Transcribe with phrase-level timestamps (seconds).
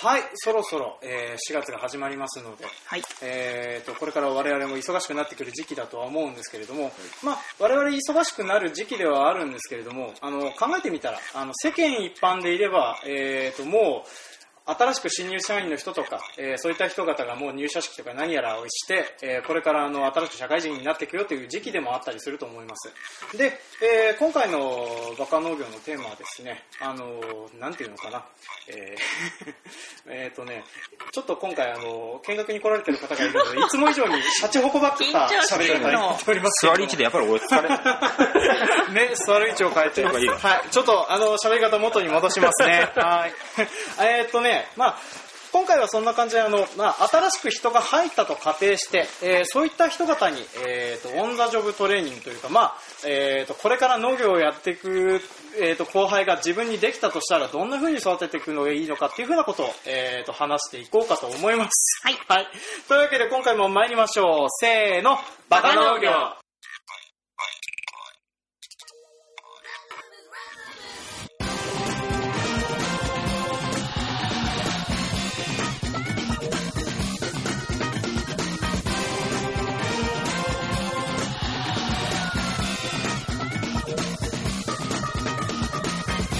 [0.00, 3.02] はい、そろそろ、えー4月が始まりますので、はい。
[3.20, 6.92] えー、とこれから我々も忙しくなってくる時期だとは思うんですけれども、
[7.24, 14.08] まあ、我々忙しくなる時期ではあるんですけれどもあの考えてみたらあの世間一般でいれば、えー、ともう
[14.68, 22.92] 新しく新入社員の人とか、えーそういった人方がもう入社式とか何やらをして、えーこれからあの新しく社会人になっていくよという時期でもあったりすると思います
[23.36, 27.20] で、えー今回のバカ農業のテーマはですねあの
[27.58, 28.24] なんていうのかな
[28.68, 29.54] えー
[30.10, 30.64] えーとね
[31.12, 35.04] ちょっと今回あの見学に来られてる方がいるのでいつも以上にシャチホコばっか
[35.48, 37.68] 喋り方になっております座り位置でやっぱり俺疲れ
[38.92, 40.00] ね、座る位置を変えて。
[40.00, 40.70] いいよはい。
[40.70, 42.90] ちょっと、あの、喋り方元に戻しますね。
[42.96, 43.32] はい。
[44.00, 44.98] えーっとね、まあ、
[45.52, 52.74] 今回はそんな感じで、あの、まあ、新しく人が入ったと仮定して、えーそういった人方に、えーっと、オンザジョブトレーニングというか、まあ、
[53.06, 55.20] えーっと、これから農業をやっていく、
[55.60, 62.00] えーっと、後輩が自分にできたとしたら、どんな風に育てていくのがいいのかっていう風なことを、えーっと、話していこうかと思います。
[62.04, 62.46] はいはい。
[62.86, 64.48] というわけで、今回も参りましょう。
[64.50, 66.47] せーの、バカ農業。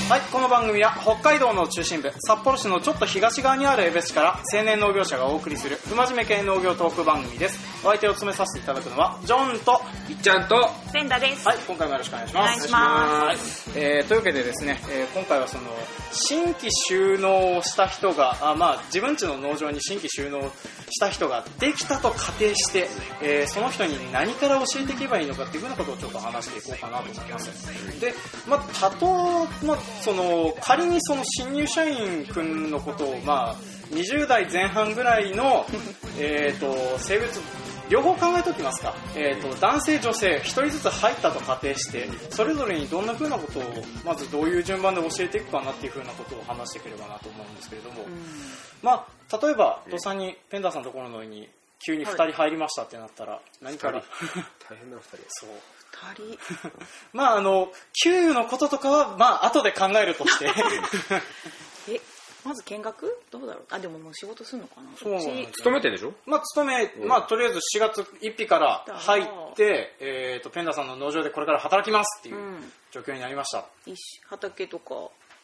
[0.09, 7.59] はい、この番組は北海道の中心部、札幌市のちょっと東側にある江別市から青年農業者がお送りする不真面目系農業トーク番組です。
[7.84, 11.47] お相手を務めさせていただくのは、ジョンと、いっちゃんとペンダです。
[11.47, 12.42] はい、今回もよろしくお願いします。
[12.42, 15.64] お願いしますはいえーというわけでですね、えー今回はその、
[16.11, 20.51] 新規収納をした人が、あまあ、自分家の農場に新規収納
[20.91, 22.89] した人ができたと仮定して、
[23.22, 28.00] えーその人に何から教えていけばいいのかっていうふうなことをちょっと話していこうかなと思います。
[28.00, 28.14] で、
[28.47, 33.56] まあ、たと、まあ、その、仮にその新入社員くんのことを、まあ、
[33.90, 35.67] 20代前半ぐらいの、
[36.18, 37.41] えっ、と、性別、
[37.88, 43.62] 両方考えておきますか、えー、と男性、女性1人ずつ入ったと仮定してそれぞれにどんな風なことを
[44.04, 48.04] まずどういう順番で教えていくかなっていう風なことを話していければなと思うんですけれども、
[48.82, 51.48] まあ、例えば土さんにペンダーさんのところのように
[51.84, 54.02] 急に2人入りましたってなったら何から
[54.68, 55.16] 大変な二人。
[55.28, 55.50] そう。
[55.90, 56.72] 二人。
[57.12, 57.72] まああの
[58.05, 60.50] 給与のこととかはまあ後で考えるとして。
[61.88, 62.00] え、
[62.44, 63.06] まず見学？
[63.06, 63.12] ど
[63.48, 63.64] うだろう。
[63.70, 64.89] あ、でももう仕事すんのかな。
[64.97, 66.13] そうなんですち勤めてんでしょ？
[66.27, 67.09] まあ、勤め、うん。
[67.09, 69.27] まあ、とりあえず4月1日から入っ
[69.57, 72.73] て、えー、とペンダーさんの農場でこれから働きますっていううん。
[72.92, 73.97] 状況になりました、一緒。
[74.29, 74.95] 畑とか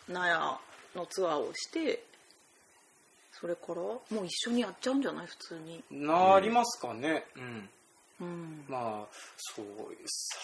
[0.08, 0.58] 納屋
[0.94, 2.02] のツアーをして、
[3.32, 5.26] それからもう一緒にやっちゃうんじゃない？
[5.26, 5.82] 普通に。
[5.90, 7.68] なりますかね、うん。
[8.20, 8.64] うん。
[8.68, 9.66] まあそう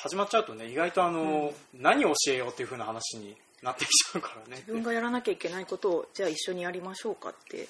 [0.03, 4.63] 始まっちゃうとね意外とあの、何を教えようっていう風な話になってきちゃうからね。
[4.67, 7.69] 自分がやらなきゃいけないことを、じゃあ一緒にやりましょうかって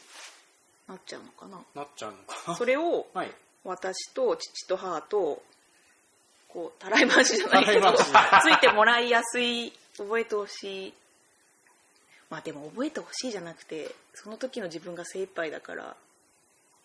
[0.88, 1.60] なっちゃうのかな？
[1.74, 2.54] なっちゃうのかな？
[2.56, 3.30] それをはい。
[3.64, 5.42] 私と父と母と
[6.48, 10.94] こうたらい回しじゃないけどついてもらいやすい覚えてほしい。
[12.30, 15.96] まあでも覚えてほしいじゃなくてその時の自分が精一杯だから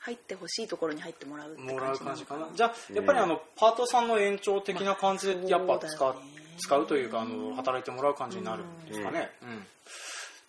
[0.06, 2.48] 入ってほしいところに入ってもらうってもらう感感じじかな。
[2.54, 6.16] じゃあやっぱりあの、パートさんの延長的な感じでやっぱ使う,、
[6.60, 9.32] 使うというかあの働いてもらう感じになるんですかね、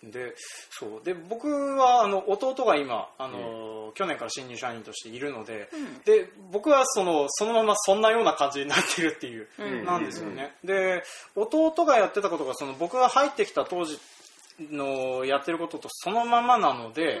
[0.03, 0.11] うん。
[0.11, 0.35] で
[0.69, 1.03] そう。
[1.03, 6.01] で僕はあの弟が今あの、去年から新入社員としているので、うん。
[6.05, 9.85] で僕はそのそのままそんなような感じになってるっていう、うん。
[9.85, 11.03] なんですよね、で
[11.35, 13.97] 弟がやってたことがその僕が入ってきた当時
[14.59, 17.19] のやってることとそのままなので、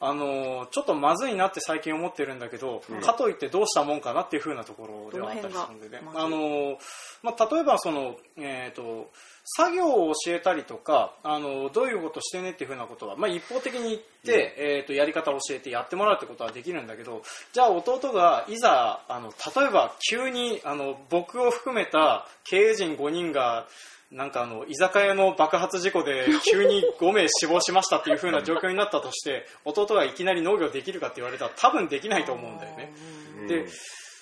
[0.00, 6.00] あのちょっとまずいなって最近思ってるんだけど、かといってどうしたもんかなっていう風なところではあったりするんでね。
[6.14, 6.78] あの、
[7.22, 9.10] まあ、例えばその、えー、と
[9.56, 17.22] 作業を教えたりとかあのどういうことしてねっていう風なことは、まあ、一方的に言って、えー、とやり方を教えてやってもらうってことはできるんだけど
[17.52, 23.66] じゃあ弟がいざあの例えば急にあの僕を含めた経営陣5人が
[24.10, 32.92] なんかあの居酒屋の爆発事故で 急に5名死亡しましたっていう風な状況になったとして弟がいきなり農業できるかって言われたら多分できないと思うんだよね。
[33.48, 33.66] で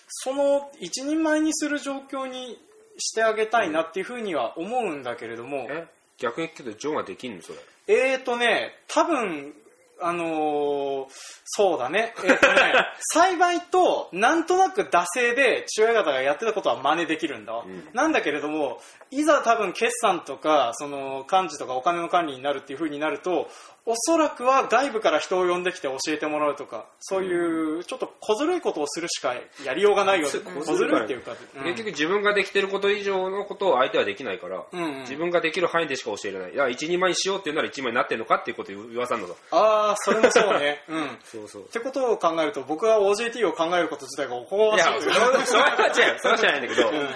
[0.09, 2.59] その一人前にする状況に
[2.99, 5.87] してあげたいなっていう風には思うんだけれども、え？
[6.19, 7.43] 逆に言うけどジョンはできんの？
[7.43, 7.59] それ。
[7.89, 9.55] えーとね多分
[10.01, 11.07] あのー
[11.49, 12.13] そうだね。
[12.25, 17.53] えーとね、 幸いと、なんとなく惰性で父親方がやってたことは真似できるんだ。
[17.55, 23.49] んなんだけれども、いざ多分決算とか、その、幹事とかお金の管理になるっていう風になると、
[23.89, 29.33] おそらくは外部から人を呼んできて教えてもらうとかそういうちょっと小ずるいことをするしか
[29.65, 31.65] やりようがないよそう小ずるいっていうか、うん。
[31.65, 35.01] 結局自分ができてること以上のことを相手はできないから、うんうん。
[35.03, 36.53] 自分ができる範囲でしか教えれない。
[36.53, 39.35] いや、一人前にしようって言うなら一人前になってんのかっていうことを言わさんのだ。
[39.53, 40.83] ああそれもそうね。
[40.91, 41.05] うん。
[41.05, 41.63] っそうそう。
[41.65, 45.03] てことを考えると僕は OJT を考えること自体がおこがいや、ましい。
[45.03, 46.19] それは、それは違う。
[46.19, 47.09] それは違うんだけど、うん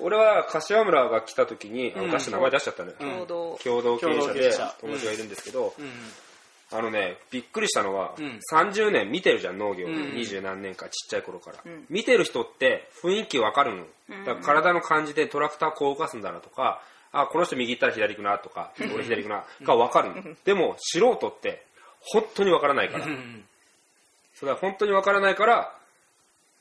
[0.00, 2.10] 俺は柏村が来た時に、あうん。
[2.10, 2.92] 出した名前出しちゃったね。
[3.00, 3.08] うん。
[3.10, 3.58] 共同。
[3.58, 4.50] 共同経営者で
[4.80, 5.90] 友達がいるんですけど、うん。
[6.72, 8.38] あのね、びっくりしたのは、うん。
[8.52, 9.88] 30年見てるじゃん、農業。
[9.88, 10.14] ん。
[10.14, 11.70] 二十何年か、ちっちゃい頃から。
[11.70, 11.84] ん。
[11.88, 14.24] 見てる人って雰囲気わかるの。
[14.24, 16.80] だから体の感じでトラクターこう動かすんだなとか、
[17.12, 20.22] あ、この人右行ったら左行くなとか、俺左行くな、がわかるの。
[20.44, 21.64] でも、素人って、
[22.00, 23.06] 本当にわからないから。
[23.06, 23.44] うん。
[24.34, 25.74] それは本当にわからないから、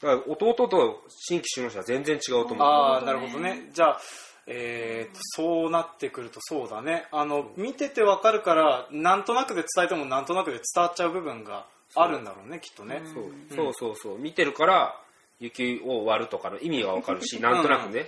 [0.01, 2.57] だから弟と新規就農者は全然違うと思う。
[2.61, 3.69] ああなるほどね。
[3.73, 4.01] じゃあ
[4.47, 7.05] えーとそうなってくるとそうだね。
[7.11, 11.65] あの見ててわかるからなんとなくで伝えてもなんとなくで伝わっちゃう部分が
[11.95, 13.01] あるんだろうねきっとね。
[13.13, 13.23] そう。
[13.55, 14.17] そうそうそう。
[14.19, 14.95] 見てるから
[15.39, 18.07] 雪を割るとかの意味がわかるしなんとなくね、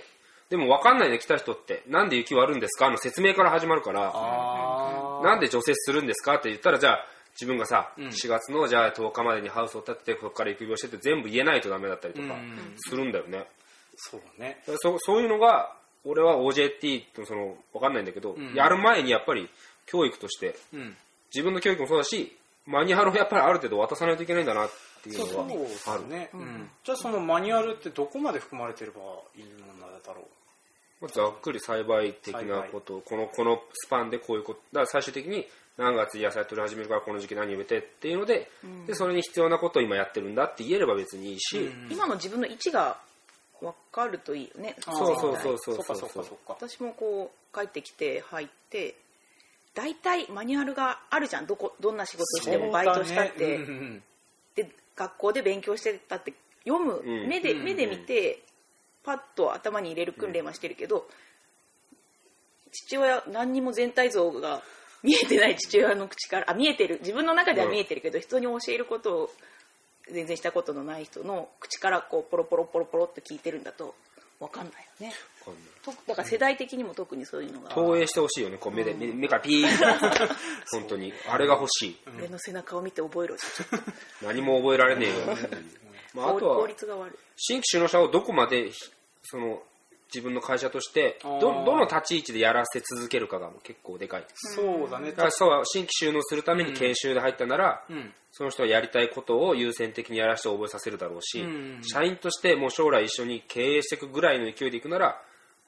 [0.50, 2.90] でもわかんないで来た人ってなんで雪割るんですか？
[2.90, 4.12] の説明から始まるから。
[5.22, 6.36] なんで除雪するんですか？
[6.36, 8.08] って言ったらじゃあ自分がさ、うん。
[8.08, 12.74] 4月のじゃあ10日までにハウスを建ててそこから育苗してって全部言えないとダメだったりとかうん。
[12.76, 13.46] するんだよね、
[13.96, 14.58] そうだね。
[14.60, 15.74] だからそそういうのが
[16.04, 18.54] 俺は OJT とそのわかんないんだけど、ん。
[18.54, 19.48] やる前にやっぱり
[19.86, 20.96] 教育としてうん。
[21.34, 22.36] 自分の教育もそうだし
[22.66, 24.70] マニュアルをやっぱりある程度渡さないといけないんだなっ
[25.02, 26.08] ていうそうのはある。
[26.08, 26.70] ね、うん。
[26.84, 29.00] じゃあそのマニュアルってどこまで含まれてれば
[29.36, 30.24] いいものだろう？
[31.00, 38.50] まあざっくり栽培的なことこのこのスパンでこういうことだから最終的に何月に野菜取り始めるからこの時期何植えてっていうので,、
[38.86, 41.88] でそれに必要なことを今やってるんだって言えれば別にいいし、うん。
[41.90, 42.98] 今の自分の位置が
[43.60, 44.76] 分かるといいよね。
[44.80, 46.36] そうそうそうそうそっかそっかそっか。
[46.48, 48.96] 私もこう帰ってきて入って
[49.74, 51.46] 大体マニュアルがあるじゃん。
[51.46, 54.02] どこどんな仕事してもバイトしたって、そう
[54.54, 56.34] で学校で勉強してたって
[56.66, 57.28] 読む、うん。
[57.28, 58.42] 目でうん目で見て
[59.04, 61.08] パッと頭に入れる訓練はしてるけど、
[62.70, 64.62] 父親何にも全体像が
[65.02, 66.98] 見えてない父親の口からあ見えてる。
[67.00, 69.30] 自分の中では見えてるけど、人に教えることを
[70.10, 73.94] 全然したことのない人の口からこうポロポロポロポロって聞いてるんだと
[74.38, 75.12] 分かんないよね。
[75.46, 75.62] わかんない。
[75.84, 80.28] とだから世代的にも特にそういうのが投影してほしいよねこう目で、目目からピーッ
[80.70, 81.12] 本当に。
[81.28, 81.96] あれが欲しい。
[82.18, 83.36] 俺の背中を見て覚えろ
[84.22, 85.36] 何も覚えられねえよ。
[86.14, 87.18] まあ、あとは率が悪い。
[87.36, 88.74] 新規就農者をどこまでひ
[89.24, 89.62] その
[90.14, 94.24] 自分の会社としてどどの立ち位置でやらせ続けるかが結構でかい。
[94.34, 95.10] そうだね。
[95.10, 98.12] だからそう新規就農するために研修で入ったなら、うん。
[98.30, 101.80] その人はやりたいことを優先的にやらせて覚えさせるだろうし、うん。
[101.82, 105.16] 社員としてもう将来一緒に経営していくぐらいの勢いでいくならほ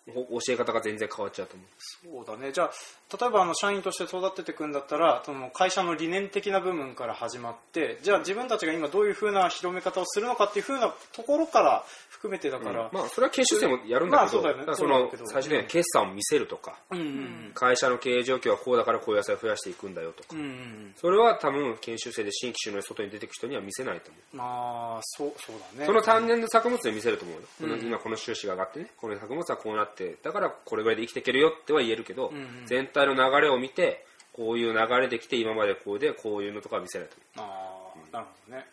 [0.06, 2.24] 教え方が全然変わっちゃうと思う。
[2.26, 2.52] そうだね。
[2.52, 2.70] じゃあ
[3.18, 14.64] 例えばあの社員として育てていくんだったらその会社の理念的な部分から始まってじゃあ自分たちが今どういうふうな広め方をするのかっていうふうなところから含めてだから、まあそれは研修生もやるんだけど,、まあそうだよね。
[14.74, 20.94] その最終的には決算を見せるとか、うんうん会社の経営状況はこうだからこういう野菜を増やしていくんだよとか、うんうんうん。
[20.96, 24.36] それは多分研修生で新規就農に外に出てく人には見せないと思う。
[24.36, 25.86] まあそうそうだね。
[25.86, 32.67] その単年の作物で見せると思うよ、この今この収支が上がってねこの作物はこうなってだからこれぐらいで生きていけるよっては言えるけど、んうん。
[32.67, 38.64] 全体の流れを見てこういう流れできて今までこうでこういうのとかは見せないと思ああなるほどね。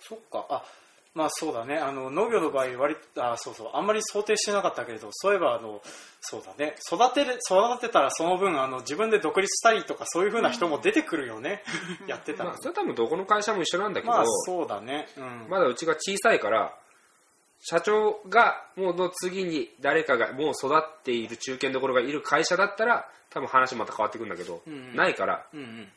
[0.00, 0.46] そっか。
[0.50, 0.64] あ
[1.14, 1.78] まあそうだね。
[1.78, 3.70] あの農業の場合割あそうそう。
[3.72, 5.80] あんまり想定してなかったけれどそういえばあの
[6.20, 6.74] そうだね。
[6.92, 11.62] 育てる育てたらその分あの自分で独立したいとかそういうふうな人も出てくるよね、
[12.06, 15.08] やってたう、ら、まあ、それは多分どこの会社も一緒なんだけど、まあそうだね。
[15.16, 16.76] うん、まだうちが小さいから
[17.62, 25.88] 社長がもうの次に誰かがもう育っている中堅どころがいる会社だったら多分話また変わってくるんだけど、うんないからうんうん。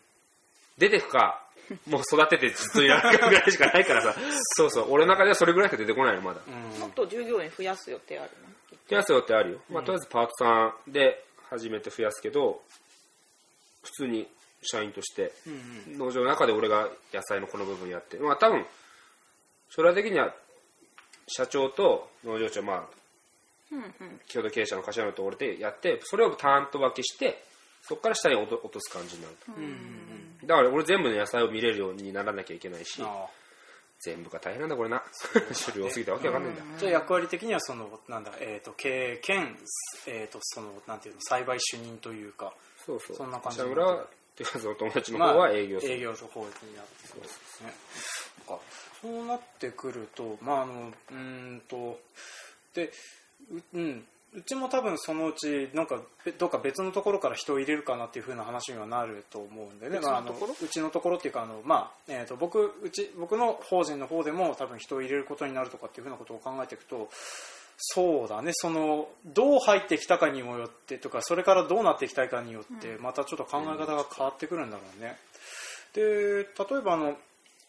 [0.77, 1.43] 出てくか
[1.87, 4.15] もう育ててずっとやるかぐらいしかないからさ。
[4.57, 6.41] そうそう俺の中ではそれぐらいしか出てこないのまだ。
[6.47, 6.79] うん。
[6.79, 8.49] もっと従業員増やす予定あるの？
[8.89, 12.59] 増やすよってあるよ、まあ、とりあえずパートさんで始めて増やすけど
[13.83, 14.27] 普通に
[14.63, 15.49] 社員としてう
[15.91, 15.97] ん。
[15.99, 18.17] 農場の中で俺が野菜のこの部分やって。
[18.17, 18.65] まあ多分
[19.69, 20.33] 将来的には
[21.29, 22.83] 社長と農場長まあ
[23.71, 24.19] うんうん。
[24.31, 27.43] 共同経営者の頭のと俺でやってそれを担当分けして
[27.83, 29.51] そこから下に落と落とす感じになると。
[29.53, 30.47] うんうん。
[30.47, 33.27] だから俺全部の野菜を見れるようにならなきゃいけないしあ
[33.99, 35.03] 全部が大変なんだこれな。
[35.33, 36.61] 種類多すぎてわけわかんないんだ。
[36.61, 39.55] あじゃあ役割的にはそのなんだ、えー、と経営兼、
[40.07, 42.53] えー、とそのなんていうの栽培主任というか
[42.85, 43.17] そうそう。
[43.17, 47.73] そんな感じ下村はっていうかその友達の方は営業する、営業の方になってそうですね
[49.01, 51.15] そうなってくるとまああのうー
[51.55, 51.99] んと
[52.73, 52.91] で
[53.73, 54.05] ううん。
[54.31, 67.09] うちも多分そのうちなんかべどっか別のところから人を入れるかなっていう風な話にはなると思うんでね、別まあ、あのうちのところっていうかあの、まあえー、と僕うち僕の法人の方でも多分人を入れることになるとかっていう風なことを考えていくと
[67.77, 68.51] そうだね。
[68.53, 75.17] そのどう入ってきたかにもよってとかそれからどうなっていきたいかによってまたちょっと考え方が変わってくるんだろうね。
[75.93, 77.17] で例えばあの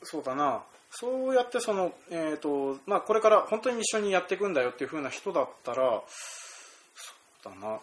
[0.03, 6.03] そうだなそうやってその、えーとまあ、これから本当に一緒にやっていくんだよっていう風な人だったら
[6.95, 7.79] そうだな、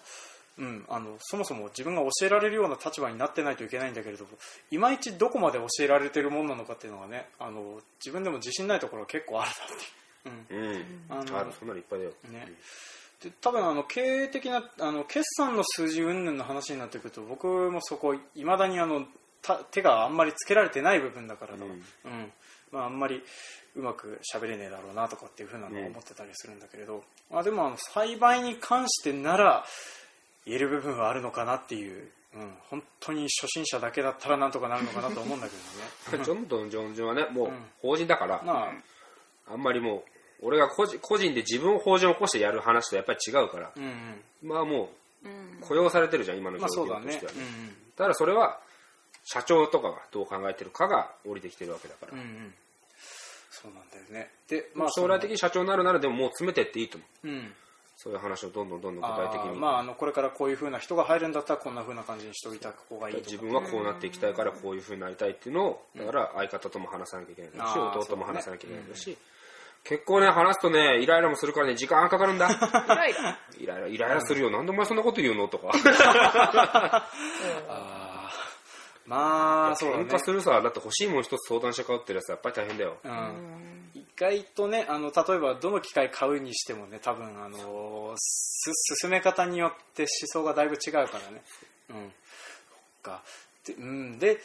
[0.60, 4.32] うん、あのそもそも自分が教えられるような立場になってないといけないんだけれども
[4.72, 10.62] いまいちどこまで教えられてるもんなのかっていうのがねあの自分でも自信ないところは結構あるなっていう。
[10.62, 10.76] うん。
[10.76, 10.86] うん。
[11.10, 12.12] あのあるそんなのいっぱいだよ。
[12.30, 12.52] ね。
[13.24, 19.06] で多分あの経営的なあの決算の数字云々の話になってくると僕もそこいまだにあの
[19.42, 21.72] た手があんまりつけられてない部分だからだ、うん。
[21.72, 21.82] うん
[22.72, 23.22] まあ、あんまり
[23.76, 29.66] うまく喋れねえだろうなとかっていうふうなのを思ってたりするんだけれど、まあ、でもあの栽培に関してなら
[30.46, 35.54] 言える部分はあるのかなっていう、うん、本当に初心者だけだったらなんとかなるのかなと思うんだけ
[36.12, 36.24] どね。
[36.24, 37.52] ジョンドン・ジョンジョンはねもううん。
[37.82, 38.72] 法人だから、ま
[39.48, 39.54] あ。
[39.54, 40.04] あんまりも
[40.42, 43.72] う俺が個人個人で自分を法人を起こしてやる話とやっぱり違うから。
[43.76, 44.50] うんうん。
[44.50, 44.90] まあも
[45.24, 45.60] うん。
[45.62, 47.76] う雇用されてるじゃん今のまあ状況としてはね、うん。
[47.96, 48.60] ただそれは
[49.30, 52.26] 社長とかがどう考えてるかが降りてきてるわけだから、うんうん。
[52.26, 52.54] うん
[53.50, 54.30] そうなんだよね。
[54.48, 57.28] でまあ、将来的に社長になるならでももう詰めてっていいと思う。
[57.28, 57.54] うん。
[57.96, 69.18] そういう話をどんどんどんどん具体的に、まあ、あのこれからこういう風な人が入るんだったらこんな風な感じにしておいた方がいい自分はこうなっていきたいからこういうふうになりたいっていうのをだから相方とも話さなきゃいけないし、あー弟も話さなきゃいけないし、
[69.84, 72.48] 結構ね話すとねイライラもするからね時間かかるんだ。
[73.60, 75.48] イライライライライライラするよ、なんでお前そんなこと言うの？
[75.48, 75.72] とか。
[77.68, 78.07] あー
[79.08, 80.04] まあそうだね。
[80.04, 88.72] 喧嘩するさだって欲しいもん一つ相談して買うってやつはやっぱり大変だよ、うん、意外とねあの例えばどの機械買うにしてもね多分あのす
[89.02, 91.42] 進め方によって思想がだいぶ違うからね。
[91.90, 91.96] うん。
[91.96, 92.04] そっ
[93.02, 93.24] か。
[93.66, 94.40] で,、うん、で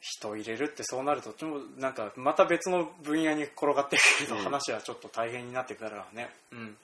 [0.00, 6.76] 人を入れるってそうなるとちょっとなんかまた別の分野に転がってくるとうん話はちょっと大変になってくるからね、うん、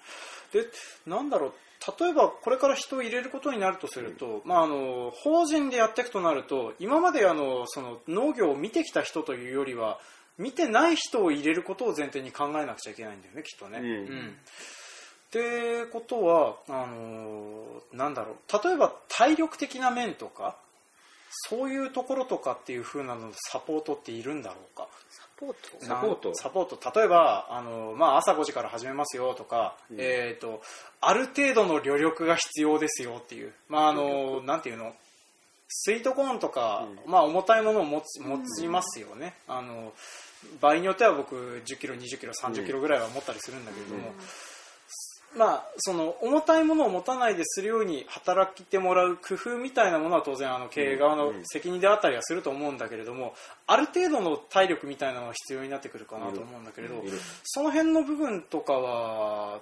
[0.53, 0.67] で
[1.07, 1.53] なんだろう。
[2.01, 10.01] 例えばこれから人を入れることになるとすると、まあ、あの法人でやっていくとなると今まであのその農業を見てきた人というよりは
[10.39, 13.79] 見てない人を入れることを前提に考えなくちゃいけないんだよねきっとね。
[13.79, 14.37] うん。
[15.29, 18.65] ってことはあのなんだろう。
[18.65, 20.57] 例えば体力的な面とか
[21.31, 24.89] そういうところとかっていう風なのサポートっているんだろうか。
[25.08, 25.08] サ
[25.39, 25.85] ポート？
[25.85, 26.29] サポート。
[26.31, 27.01] なサポート。
[27.01, 29.97] 例えばあの、まあ、朝5時から始めますよとか、うん。
[29.99, 30.63] えー、と
[31.01, 34.93] ある程度の旅力が必要ですよっていう、まあ、あのなんていうの？
[35.69, 39.93] スイートコーンとか、まあ、重たいものを持つ持ちますよね、あの
[40.63, 44.15] 場合によっては僕1 0キロ2 0キロ3 0キロぐらいは持ったりするんだけれども、
[45.39, 53.35] まあ、その重たいものを持たないでするように働いてもらう工夫みたいなものは当然あの経営側の責任であったりはすると思うんだけれども
[53.67, 57.03] ある程度の体力みたいなのは必要になってくるかなと思うんだけれど
[57.45, 59.61] その辺の部分とかは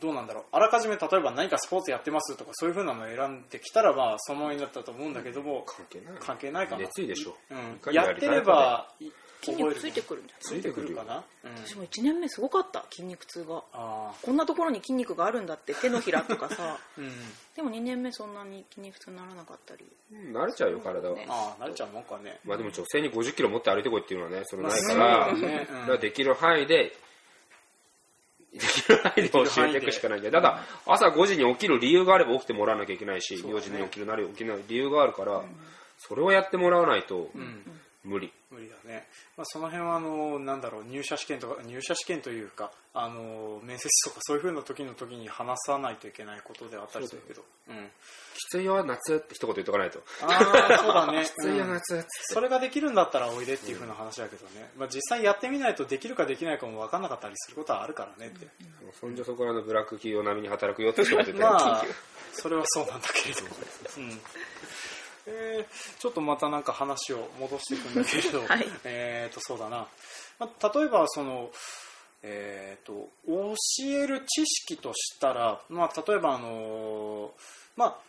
[0.00, 0.44] どうなんだろう？
[0.52, 6.14] あらかじめ例えば何かスポーツやってますとかそういうふうなのを選んできたらまあそのままになったと思うんだけども関係ない。
[6.20, 6.82] 関係ないかな。
[6.82, 7.92] 熱意でしょ、うん。
[7.92, 9.06] やってればい
[9.40, 11.22] 筋肉ついてくるんじゃついてくるかな、
[11.64, 13.62] 私も1年目すごかった筋肉痛が。
[13.72, 16.78] あこんなところに筋肉があるんだって手のひらとかさ。
[16.98, 17.12] ー、 うん、
[17.54, 19.86] でも2年目そんなに筋肉痛にならなかったり。
[20.12, 22.40] うん慣れちゃうよ体は、ねああ慣れちゃうもんかね。
[22.44, 26.96] まあでも女性に5 0キロ持って歩いてこいっていうのはねそれないかまら、ねうんだからできる範囲で
[28.52, 30.32] できる範囲で教えていくしかないんだよ。
[30.32, 33.42] ただ朝5時に起きる理由があれば起きてもらわなきゃいけないし、ね。
[33.42, 35.44] 4時に起きるなり起きない理由があるから、
[35.98, 37.62] それをやってもらわないとうん
[38.04, 47.42] 無理、無理だね、まあ、その辺はあのなんだろう入社試験とか入社試験というかあの面接とかそういうふうな時の時に話さないといけないことではあったりするけど。
[47.68, 47.90] うん。
[48.34, 50.00] きついよ夏って一言言っとかないと。
[50.22, 51.24] ああそうだね。
[51.26, 52.06] きついようん夏って。
[52.22, 58.46] それができるんだったらおいでっていうふうな話だけどね、まあ、実際やってみないとできるかできないかも分かんなかったりすることはあるからねって、
[59.00, 61.84] そんじょそこらのブラック企業並みに働くよって一言言ったら、まあ
[62.32, 63.48] それはそうなんだけれども、
[63.96, 64.20] うん
[65.28, 68.66] えーちょっとまたなんか話を戻していくんだけれど、 はい。
[68.84, 69.86] えーとそうだな、
[70.38, 71.50] まあ、例えばその、
[72.22, 73.54] えー、と教
[73.86, 77.32] える知識としたら、まあ、例えばあの
[77.76, 78.08] まあ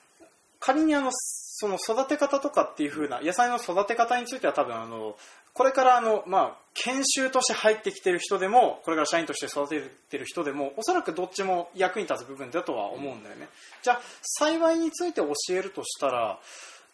[0.59, 5.15] 仮にあのその育て方とかっていう風な野菜の育て方については多分あの
[5.53, 13.49] これからあの、まあ、研修として入ってきてる人でもこれから社員として育ててる人でもおそらくどっちも役に立つ部分だとは思うんだよね、
[13.81, 16.39] じゃあ幸いについて教えるとしたら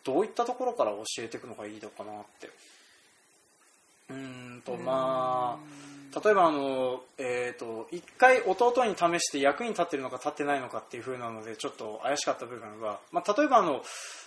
[0.05, 2.49] どういったところから教えていくのがいいのかなって。
[4.09, 13.81] うーんとまあ例えばあの、えー、と一回弟に試して役に立ってるのか立ってないのかっていう風なのでちょっと怪しかった部分は、まあ、例えばあの、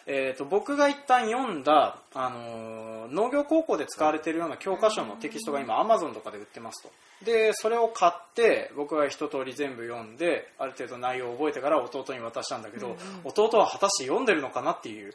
[0.06, 6.90] えー、と僕が一旦読んだ、あの農業高校で使われているような教科書のテキストが今 Amazon とかで売ってますと。
[7.24, 15.12] でそれを買って僕が一通り全部読んである程度内容を覚えてから弟に渡したんだけど、弟は果たして読んでるのかなっていう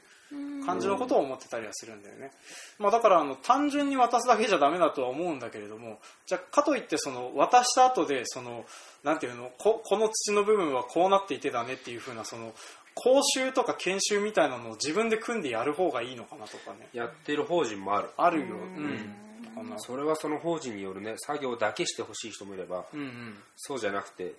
[0.65, 2.31] 感じのことを思ってたりはするんだよね、
[2.79, 8.65] まあ、だからあの単純に渡すだけじゃダメだとは思うんだけれどもじゃあかといってその渡した後でその
[9.03, 12.53] なんていうのここの土の部分はこうなっていてだねっていう風なその
[12.95, 16.87] 講習とか研修みたいなのを自分で組んでやる方がいいのかなとかね。
[16.93, 18.09] やってる法人もある。
[18.17, 19.15] あるよ、うん。
[19.55, 23.37] かなそれはその法人によるね作業だけしてほしい人もいれば、うんうん。
[23.55, 24.33] そうじゃなくて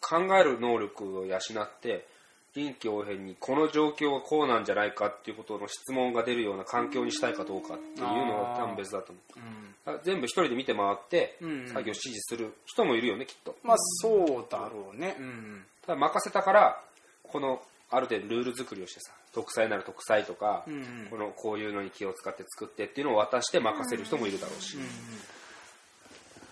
[0.00, 1.40] 考える能力を養っ
[1.80, 2.06] て
[2.56, 9.20] 臨機応変にこの状況はこうなんじゃないかっていうことの質問が出るような環境にしたいかどうかっていうのは多分別だと思
[9.86, 9.90] う。
[9.90, 10.00] うん。
[10.02, 13.56] 全部一人で見て回って作業指示する人もいるよねきっと。
[13.62, 15.16] まあそうだろうね。
[15.18, 15.64] うん。
[15.82, 16.80] ただ任せたから
[17.22, 17.60] この
[17.90, 21.06] ある程度ルール作りをしてさ特裁なら特裁とか、うんうん。
[21.10, 24.78] このこういうのに気を使って作ってっていうのを渡して任せる人もいるだろうし。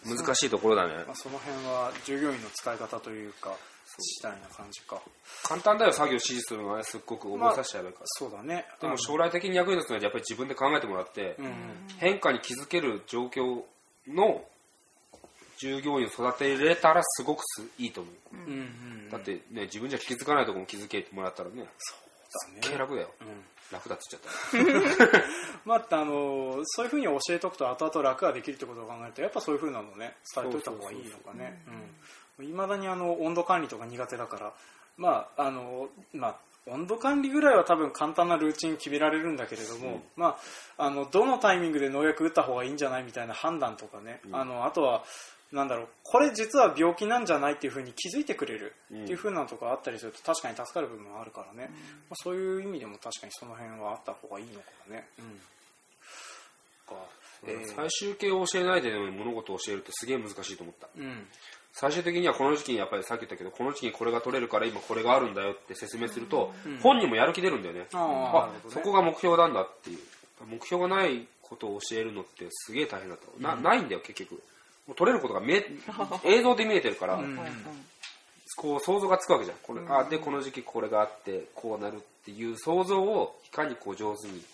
[0.06, 0.92] 難しいところだね。
[1.06, 3.56] まあ、その辺は従業員の使い方というか
[4.00, 5.00] 次第な感じか
[5.42, 8.64] 簡単だよ作業指示するのはねすっごく覚えさせちゃえばいいから、そうだね。
[8.80, 11.46] でも将来的に役に立つのはやっぱり自分で考えてもらって、うん。
[11.46, 11.52] うん
[11.98, 13.62] 変化に気づける状況
[14.08, 14.44] の
[15.58, 18.54] 従業員を育てれたらすごくすいいと思う、うんう
[19.06, 21.64] んだってね自分じゃ気づかないところも気づけてもらったらね。
[21.78, 21.98] そう
[22.60, 23.10] 気楽だよ。
[23.20, 23.44] うん。
[23.72, 25.18] 楽だっつっちゃった。
[25.64, 31.62] まあ、あのそういうふうに教えておくと後々楽ができるってことを考えるとやっぱそういうふうなのね伝えておいた方がいいのかね。
[32.40, 34.52] いまだにあの温度管理とか苦手だから。
[34.96, 36.36] まああのまあ
[36.66, 40.38] 温度管理ぐらいは多分簡単なルーチン決められるんだけれども、ま
[40.78, 45.04] あ、あのどのタイミングで農薬打った方がいいんじゃないみたいな判断とかね、あのあとは
[45.54, 51.70] なんだろうこれ実は病気なんじゃないっていうふうに気づいてくれるっていうふうなとこあったりすると確かに助かる部分はあるからね、
[52.10, 55.06] まあ、そういう意味でも確かにその辺はあった方がいいのかもね。
[55.18, 55.24] うん。
[56.86, 56.96] か。
[57.46, 57.66] えー。
[57.66, 60.88] 最終形を教えないで物事を教えるってすげえ難しいと思った。
[60.98, 61.26] うん。
[61.72, 66.78] 最終的にはこの時期にやっぱりさっき言ったけどこの時期にこれが取れるから今これがあるんだよって説明すると、うん。
[66.78, 68.52] 本人もやる気出るんだよね、あーなるあね。
[68.70, 69.98] そこが目標なんだっていう。
[70.46, 74.42] 目標がないことを教えるのってすげえ大変だったな,、ないんだよ結局
[74.86, 75.66] もう取れることが見え
[76.24, 77.38] 映像で見えてるから、うん。
[78.56, 79.56] こう想像がつくわけじゃん。
[79.58, 84.44] これ、あでこの時期これがあってこうなるっていう想像をいかにこう上手に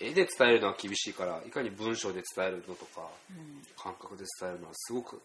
[0.00, 3.08] 絵で伝えるのは厳しいからいかに文章で伝えるのとか、
[3.76, 5.20] 感覚で伝えるのはすごく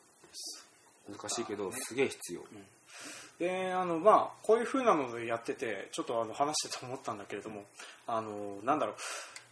[1.10, 2.44] 難しいけど、すげえ必要、
[3.40, 7.64] であのまあこういう風なのでやっててちょっとあの話してて思ったんだけれども
[8.06, 8.96] あのなんだろう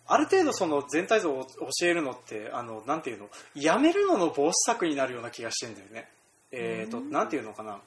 [0.07, 3.29] ある程度その全体像を教えるのってあのなんていうの？
[3.55, 6.07] やめるのの防止策になるような気がしてんだよね。
[6.51, 7.79] えっ、となんていうのかな？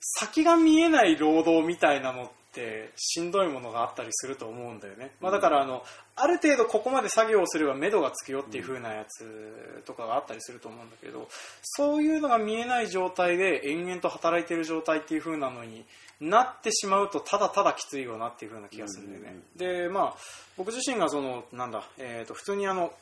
[0.00, 5.84] 先が見えない労働みたいなのってしんどいものがあったりすると思うんだよね、まあ、だからあの
[6.16, 11.28] ある程度ここまで作業をすれば目処がつくよっていう風なやつとかがあったりすると思うんだけど
[11.62, 15.84] そういうのが見えない状態で延々と働いてる状態っていう風なのに
[16.22, 20.16] なってしまうとただただきついよなっていう風な気がするんだよね、でまあ
[20.56, 22.92] 僕自身がそのなんだ、えー、と普通にあの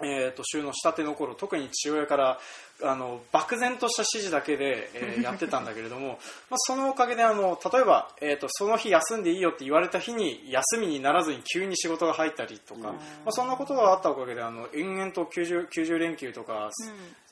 [0.00, 2.38] えー、と週の仕立ての頃特に父親から
[2.84, 12.94] あの漠然とした指示だけで、えー やってたんだけれども、まあ、そのおかげであの例えば、えー、とその日休んでいいよって言われた日に休みにならずに急に仕事が入ったりとか、ま
[13.26, 16.70] あ、そんなことがあったおかげであの延々と 90, 90連休とか、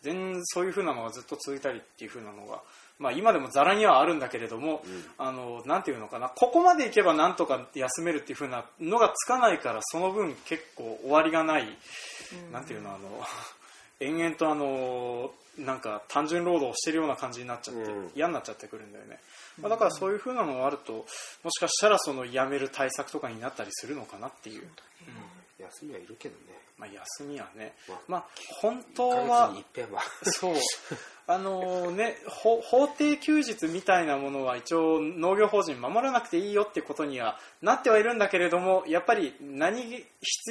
[0.03, 2.61] 全然そういう風なのがずっと続いたりっていう風なのが。
[2.99, 4.83] まあ、今でもざらにはあるんだけれども、
[5.19, 11.67] あのなんていうのかなここまでいけばなんとか休めるっていう風なのがつかないからその分結構終わりがない
[12.53, 13.23] なんていうのあの
[14.01, 18.11] 延々とあのなんか単純労働をしてるような感じになっちゃって、うん。
[18.15, 19.19] 嫌になっちゃってくるんだよね、
[19.61, 21.07] まあ、だからそういう風なのがあると
[21.43, 24.69] もしかしたらその辞める対策とかになったりするのかなっていう、
[25.59, 26.57] 休みはいるけどね。
[26.79, 27.75] まあ、休みはね。
[27.89, 28.25] まあまあ
[28.61, 30.03] 本当1ヶは。
[30.25, 30.55] そう。
[31.29, 40.05] あのね法法定休日みたいなものは一応農業法人守らなくていいよってことにはなってはいるんだけれどもやっぱり何必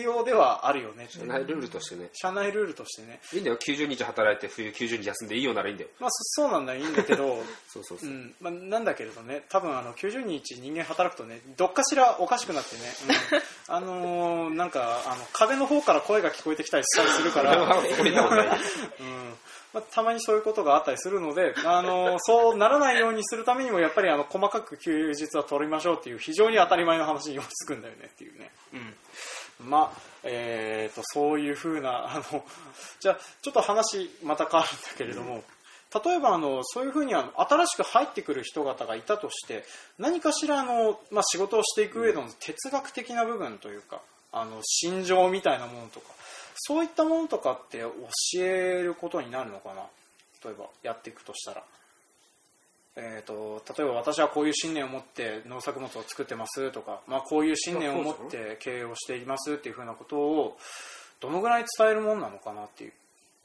[0.04, 2.10] 要ではあるよねってないルールとしてね。
[2.14, 3.22] 社内ルールとしてね。
[3.34, 3.58] いいんだよ。
[3.58, 5.90] 90日働いて冬90日休んでいいよならいいんだよ。
[6.00, 8.10] まあそそうなんだいいんだけど そうそうそう。
[8.10, 9.46] う、んまあ、なんだけれどね。
[9.48, 12.82] 多分あの90日人間働くとねどっかしらおかしくなってね、
[13.34, 19.36] うん あのーなんかあの壁の方から声が聞こえてきたりしたりするから、 うん。
[19.74, 28.52] まあ、たまにそういうことがあったりするので、あのそうならないようにするためにもやっぱりあの細かく休日は取りましょうっていう非常に当たり前の話に落ち着くんだよねっていうね。
[28.74, 32.46] うん、まあえー、とそういうふうなあの
[33.02, 35.44] じゃあちょっと話また変わるんだけれども、
[36.04, 39.64] 例えばあのそういうふうにあの新しく入ってくる人方がいたとして
[39.98, 46.08] 何かしらあの、まあ、仕事をしていく上での哲学的な部分というかあの心情みたいなものとか
[46.56, 49.84] そういったものとかって教えることになるのかな？
[50.44, 51.64] 例えばやっていくとしたら。
[52.98, 60.58] えー、と例えば私はこういう信念を持って農作物を作ってますとか、まあ、こういう信念を持って経営をしていますっていうふうなことを
[61.20, 62.94] どのぐらい伝えるもんなのかなっていう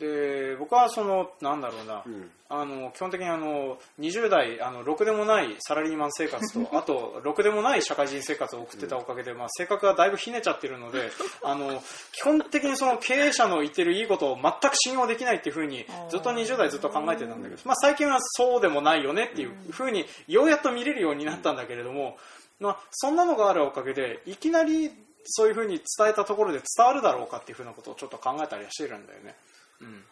[0.00, 2.30] で僕はそのなんだろうな、うん。
[2.48, 11.10] あの基本的にあの20代あのろくでもないサラリーマン生活と あとろくでもない社会人生活を送ってたおかげで、まあ、性格がだいぶひねちゃってるので
[11.44, 11.82] あの
[12.12, 22.16] 基本的にその経営者の言ってるいいことを全く信用できないっていうふうにずっと20代ずっと考えてたんだけど、まあ、最近はそうでもないよねっていうふうにようやっと見れるようになったんだけれども、
[22.58, 24.90] まあ、そんなのがあるおかげでいきなり
[25.24, 29.34] そういうふうに伝えたところで伝わるだろうかっていうふうなことをちょっと考えたりはしてるんだよね。
[29.80, 30.04] うん。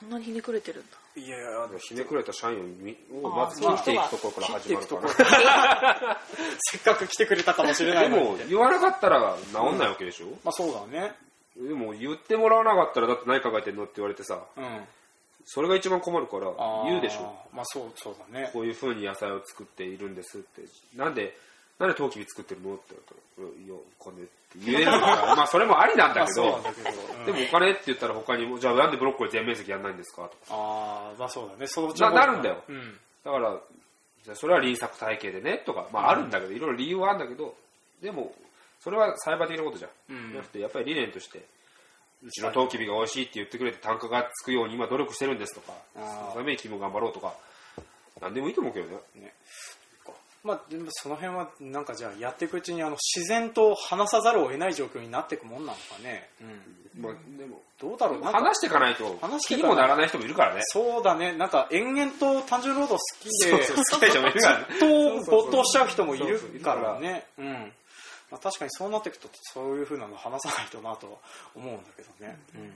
[0.00, 0.96] そんなにひねくれてるんだ。
[1.14, 6.20] いやいやひねくれた社員をまず切っていくところから始まるかくところから。
[6.58, 8.24] せっかく来てくれたかもしれないのに。
[8.24, 11.12] も言わなかったら治んないわけでしょ、まあそうだね。
[11.56, 14.42] でも言ってもらわなかったらだって何考えてんのって言われてさ。
[14.56, 14.80] うん。
[15.44, 16.46] それが一番困るから
[16.84, 17.34] 言うでしょ。
[17.52, 18.50] まあそうそうだね。
[18.52, 20.62] こういうふうに野菜を作っているんですって。
[20.96, 21.36] なんで
[21.78, 25.34] なんでトウキビ作ってるのって言われたら「いやお金」って言えるから。
[25.36, 26.62] まあそれもありなんまあだけど
[27.26, 31.66] でもお金って言ったら他にもじゃあなんでブロッコリー全面積やんないんですかとかああまあそうだね。
[31.66, 32.62] そのななるんだよ。
[32.68, 33.00] うん。
[33.24, 33.58] だから
[34.24, 37.54] じゃあそれは輪作体系でねとかまああるんだけどいろいろ理由はあるんだけど
[38.00, 38.34] でも
[38.80, 40.30] それは栽培的なことじゃん、うん。
[40.30, 41.44] じゃなくてやっぱり理念として
[42.24, 47.34] うちのトウキビが美味しいって言ってくれて単価がつくように今努力してるんですとかそのために君も頑張ろうとか
[48.20, 48.96] 何でもいいと思うけどね。
[49.16, 49.34] ね
[50.44, 56.28] まあ、その辺はなんかじゃあやっていくうちにあの自然と話さざるを得ない状況になっていくもんなのかね、
[56.96, 58.20] うん、まあでもどうだろう？
[58.20, 60.62] なんか話していかないと気にもならない人もいるからね。
[60.64, 61.32] そうだね。
[61.32, 63.76] なんか延々と単純労働好きでずっ
[64.80, 67.26] と没頭しちゃう人もいるからね。
[67.38, 67.72] うん。
[68.30, 71.18] まあ、確かにそうなっていくとそういうふうなの話さないとなとは
[71.54, 72.72] 思うんだけどね、うん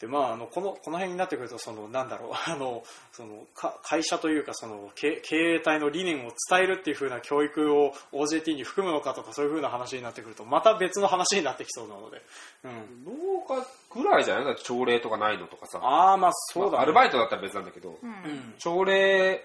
[0.00, 12.22] でまあ、あのこのこの辺になってくるとそのなんだろう あのそのか会社というかその経経営体の理念を伝えるっていう風な教育を OJT に含むのかとかそういう風な話になってくるとまた別の話になってきそうなので、
[12.64, 15.80] うん、農家ぐらいじゃないだって朝礼とかないのとかさ。
[15.82, 16.72] ああまあそうだ、ね。
[16.74, 18.54] まあアルバイトだったら別なんだけど、うん。
[18.58, 19.44] 朝礼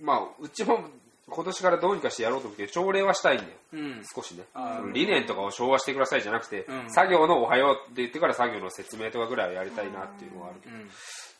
[0.00, 0.88] まあうちも
[1.34, 3.50] 今年からどうにかしてやろうと思って朝礼はしたいんだよ。
[3.72, 4.02] うん。
[4.14, 4.44] 少しね。
[4.92, 6.90] 理念とかを昭和してくださいじゃなくて、うん。
[6.92, 10.90] 作業のおはようって言ってから作業の説明とかぐらいはやりたいなっていうのはあるけど、うん。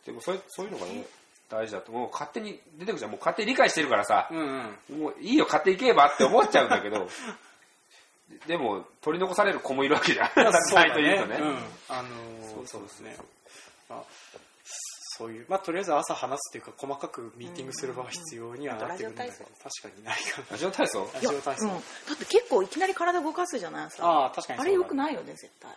[0.06, 1.04] でもそういうそういうのがね
[1.50, 2.10] 大事だともう。
[2.10, 4.38] 勝手に出てくるじゃんもう勝手に理解してるからさ、うん
[4.90, 5.00] うん。
[5.00, 7.08] もういいよ買っていけばって思っちゃうんだけど。
[8.46, 10.28] でも取り残される子もいるわけじゃん。
[10.34, 10.52] そうだ
[10.90, 11.38] ト言うとね、
[11.88, 13.16] あのーそうそうですね。
[13.88, 14.02] まあ
[15.18, 20.46] そういうまあとりあえず朝話すっていうか細かくミーティングする場は必要にはなってくるんだけどうん確かにないかな。
[20.50, 20.98] ラジオ体操？
[20.98, 21.66] いや、ラジオ体操。
[21.66, 24.04] うん、だって結構いきなり体動かすじゃないさ。
[24.06, 25.70] ああ確かにあれよくいないよね絶対。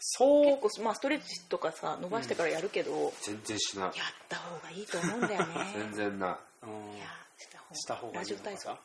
[0.00, 0.44] そう。
[0.46, 3.84] 結構、まあ、ストレッチとかさ伸ばしてからやるけど、全然しない。
[3.86, 3.94] やっ
[4.28, 5.72] た方がいいと思うんだよね。
[5.76, 6.66] 全然ない。
[6.66, 6.96] うん。
[6.96, 7.06] いや
[7.38, 8.76] した方した方がいいラジオ体操。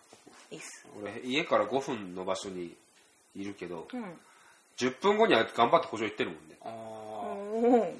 [0.51, 2.75] いいっす俺家から5分の場所に
[3.35, 4.19] いるけどうん
[4.77, 6.55] 10分後には頑張って補助行ってるもんね。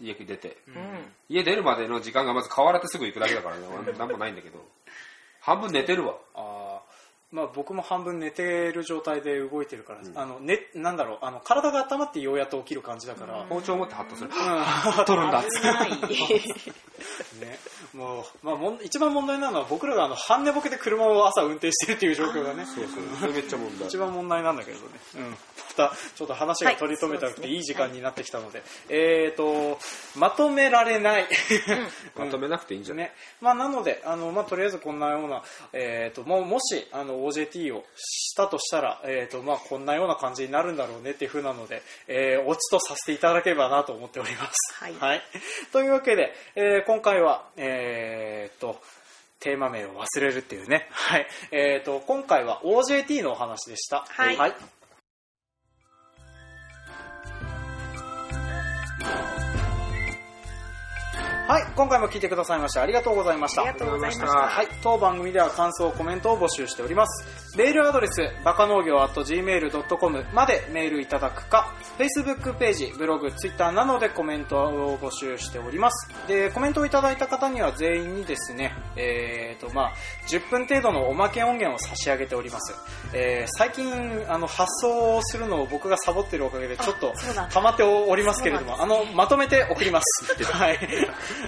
[0.02, 0.58] 家出て。
[0.68, 1.14] ーうん。
[1.30, 3.64] 家出るまでの時間がまず変わらってすぐ行くだけだからね。
[3.98, 4.60] なんもないんだけど。
[5.40, 6.16] 半分寝てるわ。
[6.34, 6.55] あー
[7.36, 14.30] まあ、僕も半分寝てる状態で動いてるから、あのね、なんだろうあの体が温まってようやっと起きる感じだから、包丁を持ってハッとする。
[14.30, 15.40] うん、取るんだ。
[15.40, 15.50] っ て
[17.46, 17.60] ね。
[17.94, 22.66] もう、まあ、もん一番問題なのは僕らがあの半寝ぼけで車を朝運転してるっていう状況がね。
[22.66, 23.04] そうそう。
[23.20, 23.88] それめっちゃ問題。
[23.88, 24.84] 一番問題なんだけどね、
[25.16, 25.38] うん、ま
[25.76, 29.80] たちょっと話が取り留めたくていい時間になってきたので,、えー、と
[30.16, 31.28] まとめられない、
[32.18, 33.14] まとめなくていいんじゃない、ね。
[33.42, 35.44] まあ、なのであの、まあ、とりあえずこんなような、
[35.74, 44.84] えー、とももしあの OJT をしたとしたら、えーとまあ、こんなような感じになるんだろうねっていう風なので、えー、オチとさせていただければなと思っております。
[45.00, 45.22] はい。
[45.72, 48.80] というわけで、えー今回は、えー、と
[49.40, 51.28] テーマ名を忘れるっていうね、はい。
[51.52, 54.06] えー、と今回は OJT のお話でした。
[54.08, 54.38] はい。
[54.38, 54.54] はい
[61.48, 63.62] はい、今回も聞いてくださいましてありがとうございました。
[63.62, 64.26] ありがとうございました。
[64.26, 67.45] はい、当番組では感想、コメントを募集しております。
[67.56, 76.10] メールアドレス、バカ農業 .gmail.com までメールいただくか、Facebook ページ、ブログ、Twitter などでコメントを募集しております。
[76.28, 79.94] で、コメントをいただいた方には全員にですね、えーと、まあ
[80.28, 82.76] 10分程度のおまけ音源を差し上げております。
[83.14, 87.14] えー最近、あの、発送するのを僕がサボってるおかげで、ちょっと
[87.52, 90.44] 溜まっておりますけれども、あの、まとめて送ります。
[90.52, 90.78] はい。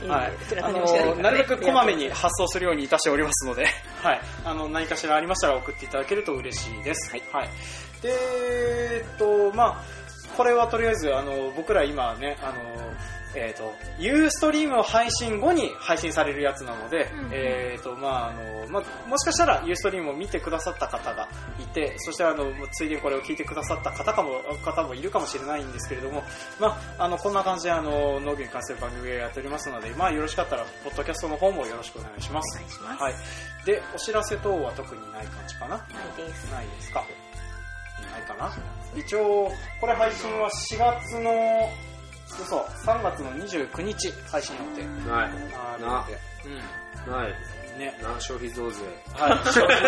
[0.08, 3.66] はいあの、なるべくこまめに発送するようにいたしておりますので、
[4.02, 4.22] はい。
[4.46, 7.12] あの、何かしらありましたら送っていただけると嬉しいです。
[7.32, 7.50] はい
[8.02, 9.84] で、えーっと、まあ、
[10.36, 12.54] これはとりあえず、あの、僕ら今ね、あの、
[13.36, 21.28] えーっと、ユーストリームを配信後に配信されるやつなので、うんうんえーっと、まあ、あの、まあ、もしかしたらユーストリームを見てくださった方が
[21.60, 26.24] いて、そしてあの、ついでにこれを聞いてくださった方かも、方もいるかもしれないんですけれども、
[26.60, 32.58] まあ、あの、こんな感じであの、農業に関する番組をやっておりますので、まあ、よろしかったら、ポッドキャストの方もよろしくお願いします。
[32.58, 33.14] お願いしますはい。
[33.66, 35.78] で、お知らせ等は特にない感じかな？
[35.78, 35.86] ない
[36.26, 36.52] です。
[36.52, 37.04] ないですか？
[38.18, 38.52] ないかな
[38.96, 41.70] 一応、これ配信は4月の、
[42.42, 45.10] 嘘、3月の29日配信予定。
[45.10, 45.30] ない。
[45.56, 46.14] あーなので
[47.10, 47.32] ない。
[47.32, 47.78] うん。
[47.78, 47.96] ね。
[48.02, 48.84] な、消費増税。
[49.14, 49.88] はい、消費増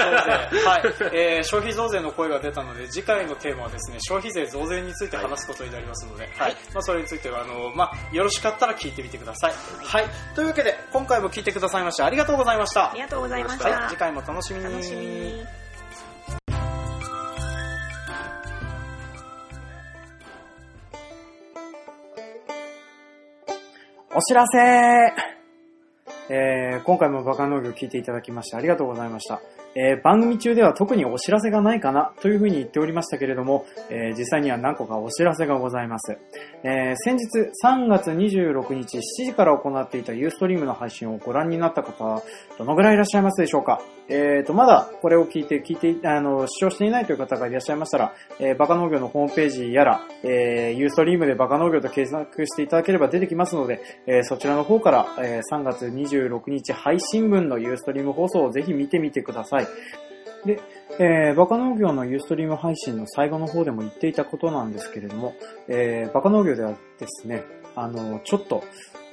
[0.51, 0.65] 税。
[0.65, 0.81] はい、
[1.13, 9.53] えー消費増税の声が出たので、次回のテーマはですね、消費税増税について話すことになりますので、はい、まあ、それについては、あの、まあ、よろしかったら聞いてみてください。
[9.83, 13.01] はい、というわけで、今回も聞いてくださいましてありがとうございましたあり。
[13.01, 13.89] がとうございましはい、た。
[13.89, 14.65] 次回も楽しみに。
[14.65, 15.58] 楽しみに。
[24.19, 24.59] お知らせ
[26.29, 29.39] えー今回もバカ農業を聞いていただきましてありがとうございました。
[29.75, 36.17] えー番組中では特にお知らせがないかなというふうに言っておりましたけれども、えー実際には何個かお知らせがございます。
[36.63, 37.27] えー先日
[37.63, 42.21] 3月26日7時から行っていたユーストリームの配信をご覧になった方は
[42.57, 43.81] どのぐらいいらっしゃいますでしょうか？
[44.11, 59.58] えーと、まだこれを聞いて、聞いて、あの、視聴していないという方がいらっしゃいましたら、えーバカ農業のホームページやら、えーユーストリームでバカ農業と検索していただければ出てきますので、えーそちらの方から、えー3月26日配信分のユーストリーム放送をぜひ見てみてください。
[60.45, 60.61] で、
[60.99, 65.35] えーバカ農業のユーストリーム配信の最後の方でも言っていたことなんですけれども、
[65.67, 67.43] えーバカ農業ではですね、
[67.75, 68.63] あの、ちょっと、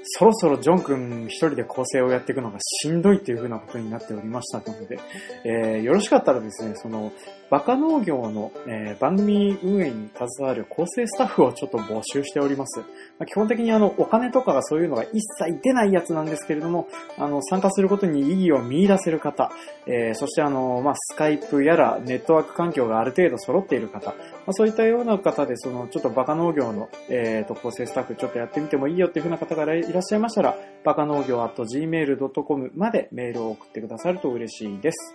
[0.09, 4.99] そろそろジョン君一人で構成をやっていくのがしんどいっていう風なことになっておりましたので、
[5.45, 7.13] えーよろしかったらですね、その、
[7.51, 12.81] バカ農業の、えー番組運営に携わる構成スタッフをちょっと募集しております。
[12.81, 12.85] ま
[13.21, 16.89] あ基本的にあの、お金とかがそういうのが一切出ないやつなんですけれども、
[17.19, 19.51] あの、参加することに意義を見出せる方、
[19.87, 24.15] えーそしてあの、まあ、スカイプやらネットワーク環境がある程度揃っている方、ま
[24.49, 35.15] あ、そういったような方で、その、ちょっとバカ農業の、えーと、構成スタッフちょっとやってみてもいいよっていう風な方がいららっしゃいましたら、バカ農業 .gmail.com までメールを送ってくださると嬉しいです。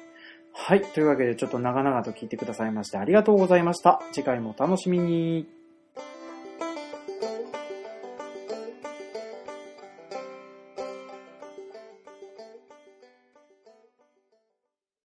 [0.54, 0.82] はい。
[0.82, 4.02] というわけで、ちょっと長々と聞いてくださいましてありがとうございました。
[4.12, 5.61] 次回もお楽しみに。